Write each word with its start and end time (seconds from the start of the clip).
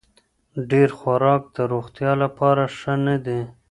ډېر 0.71 0.89
خوراک 0.97 1.41
د 1.55 1.57
روغتیا 1.73 2.11
لپاره 2.23 2.63
ښه 2.77 2.93
نه 3.07 3.15
دی. 3.25 3.41